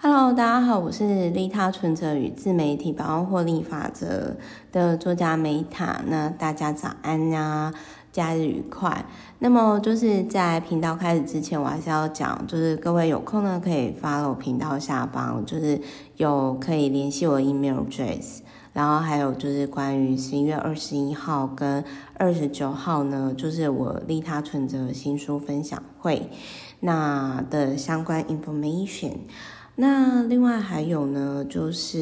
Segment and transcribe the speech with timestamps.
[0.00, 4.36] Hello，大家好，我是利他存折与自媒体百万获利法则
[4.70, 6.00] 的作家梅塔。
[6.06, 7.74] 那大家早安呀、
[8.12, 9.04] 假日愉快。
[9.40, 15.80] 那么就是在频道开始之前，我还是要讲，就是各位有空呢可以发到频道下方，就是
[16.16, 18.42] 有可以联系我 email address。
[18.72, 21.82] 然后还有就是关于十一月二十一号跟
[22.14, 26.30] 二十九号呢，就是我利他存折新书分享会
[26.78, 29.14] 那的相关 information。
[29.80, 31.98] 那另外还有呢，就是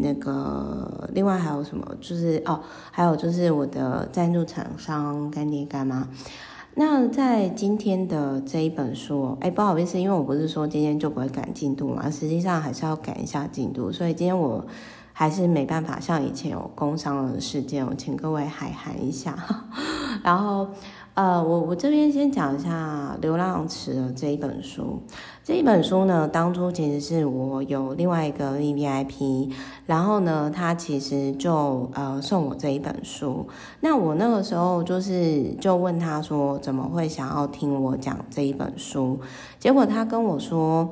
[0.00, 1.84] 那个另外还有什么？
[2.00, 2.60] 就是哦，
[2.92, 6.06] 还有就是我的赞助厂商干爹干妈。
[6.76, 14.64] 那在今天的这一本书，哎，不好意思，因为我不是说今天就不会赶进度嘛，实际上还是要赶一下进度，所以今天我
[15.12, 19.36] 还是没办法像以前有工商的事件，我请各位海涵一下。
[20.22, 20.68] 然后。
[21.16, 25.00] 呃，我我这边先讲一下《流浪池》的这一本书。
[25.42, 29.50] 这一本书呢，当初其实是我有另外一个 VVIP，
[29.86, 33.46] 然后呢，他其实就呃送我这一本书。
[33.80, 39.18] 那我那个时候就是就问他说，怎么会想要听我讲这一本书？
[39.58, 40.86] 结果他跟我说，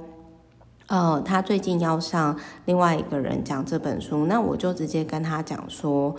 [0.87, 6.17] 呃，他最近要上另外一个人讲这本书，那我就直接跟他讲说，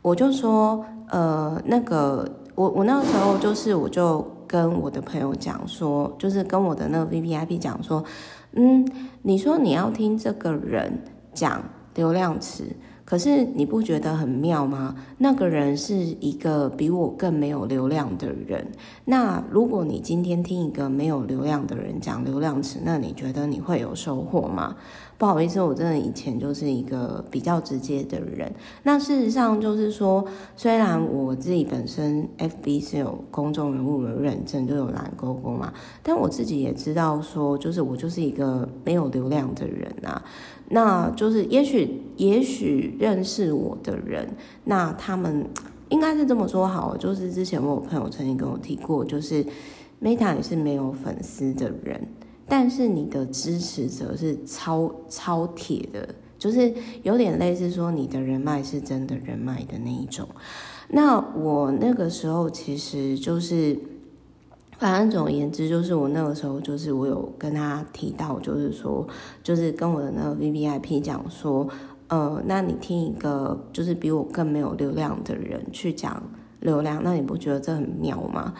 [0.00, 2.30] 我就说，呃，那个。
[2.54, 8.04] 我我那个时候就是，我就跟我的朋友讲说，就是跟我的那个 VVIP 讲说，
[8.52, 8.86] 嗯，
[9.22, 11.62] 你说你要听这个人讲
[11.94, 12.64] 流量词。
[13.04, 14.94] 可是你不觉得很妙吗？
[15.18, 18.66] 那个人是一个比我更没有流量的人。
[19.04, 24.76] 那如果你今天听一个没有流量的人讲流量词，那你觉得你会有收获吗？
[25.22, 28.52] 不好意思，我真的以前就是一个比较直接的人。
[28.82, 40.20] 那事实上就是说，虽然我自己本身 FB 是有公众人物的认证，就有蓝勾勾嘛，但我自己也知道说，就是我就是一个没有流量的人啊。
[40.70, 44.28] 那就是也许也许认识我的人，
[44.64, 45.46] 那他们
[45.90, 49.46] 应该是这么说好，就是之前我有朋友曾经跟我提过，就是
[50.02, 52.08] Meta 也是没有粉丝的人，
[52.46, 56.08] 但是你的支持者是超超铁的，
[56.38, 56.72] 就是
[57.02, 60.28] 有点类似说你的人脉是真的人脉的那一种。
[60.88, 63.78] 那我那个时候其实就是。
[64.78, 69.06] 反正总而言之，就是我那个时候，就是我有跟他提到，就是说，
[69.40, 71.68] 就是跟我的那个 VVIP 讲说，
[72.08, 76.20] 呃，那你听一个就是比我更没有流量的人去讲
[76.58, 78.54] 流量，那你不觉得这很妙吗？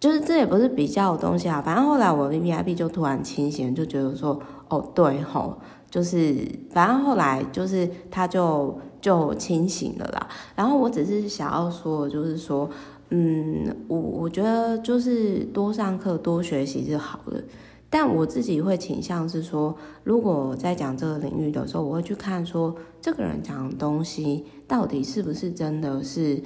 [0.00, 1.62] 就是这也不是比较的东西啊。
[1.62, 6.36] 反正后来我 VVIP 就突然清醒，就觉得说，哦，对吼，就是
[6.70, 10.26] 反正后来就是他就就清醒了啦。
[10.56, 12.68] 然后我只是想要说，就是说。
[13.12, 17.42] 嗯，我我觉得就是多上课多学习是好的，
[17.90, 19.74] 但我自己会倾向是说，
[20.04, 26.40] 如果在讲这个领域的时候，我会去看说这个人讲的东西到底是不是真的是，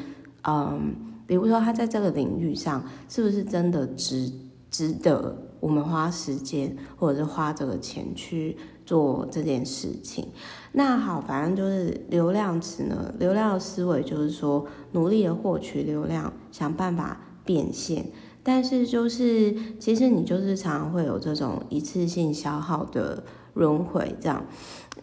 [0.48, 0.94] 嗯，
[1.26, 4.30] 比如说他在这个领域上是不是真的值
[4.70, 10.28] 值得我们花时间或者是花这个钱去做这件事情。
[10.72, 18.10] 那好，反正就是流量池呢，流量的思维就是说，努力的获取流量，想办法变现。
[18.42, 23.24] 但是就是，其实你就是常常会有这种一次性消耗的
[23.54, 24.44] 轮回这样。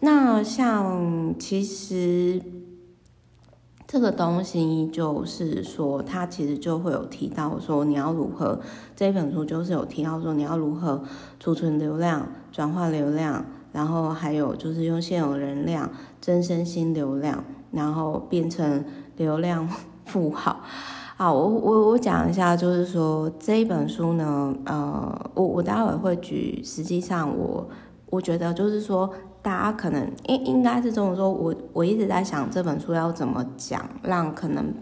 [0.00, 2.40] 那像其实
[3.92, 8.58] 这个东西就是说，它其实就会有提到说，你要如何，
[8.96, 11.02] 这本书就是有提到说，你要如何
[11.38, 13.44] 储存流量，转化流量。
[13.70, 15.90] 然后还有就是用现有能量
[16.22, 18.82] 增生新流量，然后变成
[19.18, 19.68] 流量
[20.06, 20.62] 富豪。
[21.18, 27.68] 好，我我我讲一下，就是说这一本书呢，呃，我我待会会举，实际上我
[28.08, 29.10] 我觉得就是说，
[29.42, 34.72] 大家可能应应该是这么说，我我一直在想这本书要怎么讲，让可能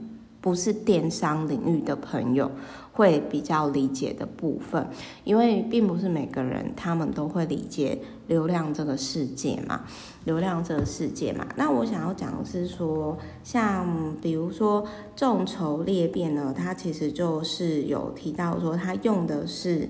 [0.41, 2.51] 不是电商领域的朋友。
[2.93, 4.85] 会比较理解的部分，
[5.25, 9.83] 因为并不是每个人他们都会理解流量这个世界嘛，
[10.25, 11.47] 流量这个世界嘛。
[11.57, 13.87] 那我想要讲的是说，像
[14.21, 14.85] 比如说
[15.17, 19.89] 众筹裂变呢，它其实就是有提到说，它用的是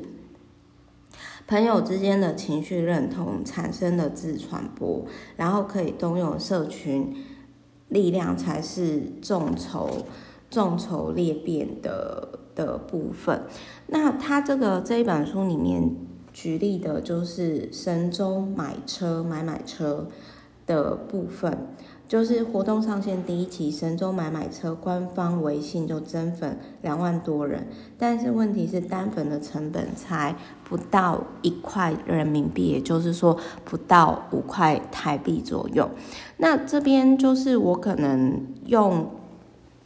[1.50, 5.04] 朋友之间的情绪认同产生的自传播，
[5.36, 7.12] 然后可以动用社群
[7.88, 10.06] 力量，才是众筹
[10.48, 12.38] 众筹裂变的。
[12.52, 13.44] 的部分，
[13.86, 15.96] 那他这个这一本书里面
[16.32, 20.08] 举例的就是神州买车买买车
[20.66, 21.68] 的部分。
[22.10, 30.34] 就是活动上线第一期，神州买买车官方微信就增粉两万多人，但是问题是单粉的成本才
[30.68, 35.88] 不到一块人民币，也就是说不到五块台币左右。
[36.38, 39.08] 那这边就是我可能用，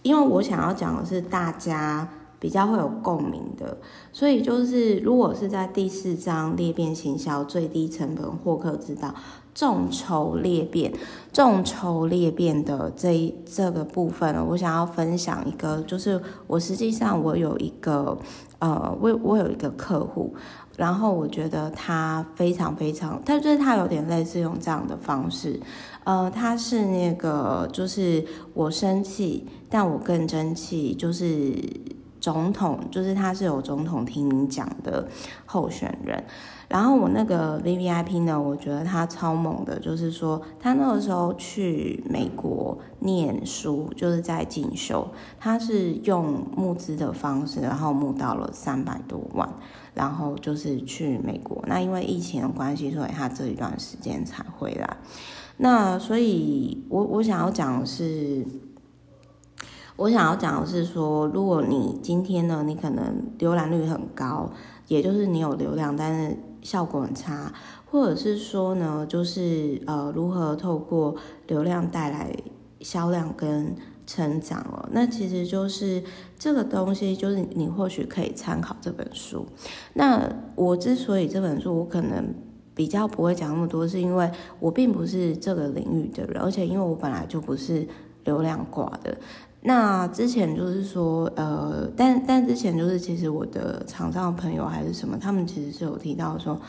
[0.00, 2.08] 因为我想要讲的是大家
[2.40, 3.76] 比较会有共鸣的，
[4.14, 9.14] 所以就是如果是在第四章裂变行销最低成本获客之道。
[9.54, 10.92] 众筹裂变，
[11.32, 18.18] 众筹裂变的这一这个部分呢，我想要分享一个，就是我实际上我有一个，
[18.58, 20.34] 呃，我我有一个客户，
[20.76, 25.60] 然后我觉得他非常非常，他就是他有点类似用这样的方式，
[26.02, 28.24] 呃，他是那个就是
[28.54, 31.54] 我生气，但我更争气，就是
[32.24, 35.06] 总统，就是他是有总统提名奖的
[35.44, 36.24] 候选人。
[36.70, 45.06] 然后我那个 VVIP 呢，我觉得他超猛的，就是说他那个时候去美国念书，就是在进修，
[45.38, 49.46] 他是用募资的方式，然后募到了三百多万，
[49.92, 51.62] 然后就是去美国。
[51.66, 54.96] 那因为疫情的关系，所以他这一段时间才回来。
[55.58, 58.42] 那所以我我想要讲的是，
[59.96, 64.50] 我想要讲的是说，如果你今天呢，你可能浏览率很高，
[64.88, 67.52] 也就是你有流量，但是效果很差，
[67.90, 71.14] 或者是说呢，就是呃，如何透过
[71.46, 72.34] 流量带来
[72.80, 73.72] 销量跟
[74.04, 74.88] 成长哦？
[74.90, 76.02] 那其实就是
[76.36, 79.46] 这个东西，就是你或许可以参考这本书。
[79.92, 82.34] 那我之所以这本书我可能
[82.74, 87.86] 比较不会讲那么多，是因为我并不是这个领域的人，而且因为我本来就不是
[88.24, 89.16] 流量挂的。
[89.66, 96.60] 那之前就是说，呃，但但之前就是，其实我的厂商的朋友还是什么，他们其实是有提到说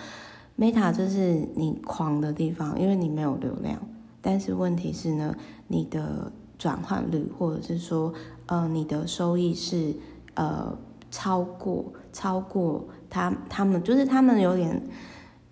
[0.57, 3.77] ，Meta 这是你狂的地方，因为你没有流量，
[4.21, 5.35] 但是问题是呢，
[5.67, 8.13] 你的转换率或者是说，
[8.45, 9.93] 呃，你的收益是
[10.35, 10.73] 呃
[11.11, 11.83] 超过
[12.13, 14.81] 超过他他们，就是他们有点，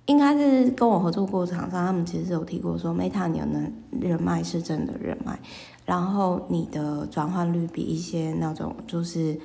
[0.05, 3.45] 应该是跟我合作过厂商，他们其实有提过说，Meta 你的
[3.99, 5.37] 人脉是真的人脉。
[5.85, 9.37] 然后你的转换率比一些那种就是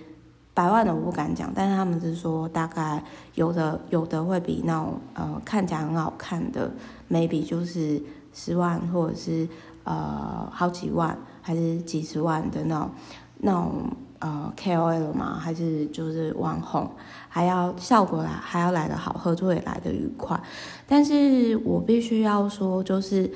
[0.55, 3.03] 百万的我不敢讲，但是他们是说大概
[3.35, 6.71] 有的有的会比那种呃看起来很好看的
[7.11, 8.01] ，maybe 就是
[8.33, 9.49] 十万或者是
[9.85, 12.91] 呃好几万还是几十万的那种
[13.39, 13.73] 那种
[14.21, 16.89] 呃 KOL 嘛，还是就是网红，
[17.29, 20.41] 还要效果来还要来得好，合作也来得愉快。
[20.87, 23.33] 但是我必须要说就是。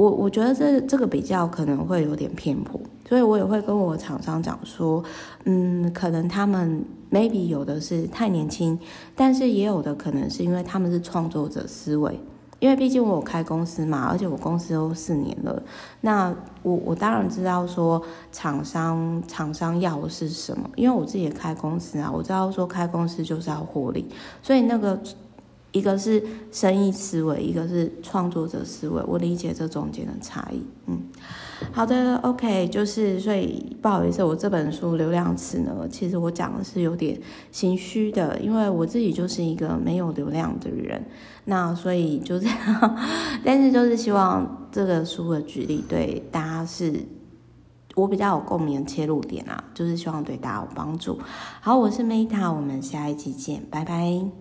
[0.00, 5.04] 我我觉得这这个比较可能会有点偏颇，所以我也会跟我厂商讲说，
[5.44, 6.82] 嗯，可能他们
[7.12, 8.78] maybe 有的是太年轻，
[9.14, 12.18] 但是也有的可能是因为他们是创作者思维，
[12.60, 15.62] 因为毕竟我有开公司嘛，而且我公司都四年了，
[16.00, 18.02] 那我我当然知道说
[18.32, 24.08] 厂商厂商要的是什么，因为我自己也开公司啊，我知道说开公司就是要获利，
[24.42, 24.98] 所以那个。
[25.72, 30.60] 一个是生意思维，一个是创作者思维，我理解这中间的差异。
[30.86, 31.00] 嗯，
[31.70, 37.20] 好的，OK，就是所以不好意思，我这本书流量池呢，其实我讲的是有点
[37.52, 41.04] 心虚的，因为我自己就是一个没有流量的人，
[41.44, 42.96] 那所以就这样，
[43.44, 46.92] 但是就是希望这个书的举例对大家是，
[47.94, 51.16] 我比较有共鸣的切入点啊，就是希望对大家有帮助。
[51.60, 54.40] 好，我是 Meta，我们下一期见，拜拜。